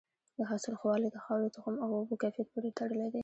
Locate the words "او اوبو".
1.83-2.15